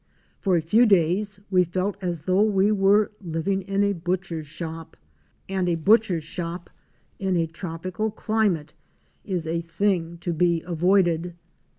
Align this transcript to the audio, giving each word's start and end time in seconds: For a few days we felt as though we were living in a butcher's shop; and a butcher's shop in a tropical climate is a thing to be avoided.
For 0.39 0.55
a 0.57 0.63
few 0.63 0.87
days 0.87 1.39
we 1.51 1.63
felt 1.63 1.95
as 2.01 2.21
though 2.25 2.41
we 2.41 2.71
were 2.71 3.11
living 3.23 3.61
in 3.61 3.83
a 3.83 3.93
butcher's 3.93 4.47
shop; 4.47 4.97
and 5.47 5.69
a 5.69 5.75
butcher's 5.75 6.23
shop 6.23 6.71
in 7.19 7.37
a 7.37 7.45
tropical 7.45 8.09
climate 8.09 8.73
is 9.23 9.45
a 9.45 9.61
thing 9.61 10.17
to 10.21 10.33
be 10.33 10.63
avoided. 10.63 11.35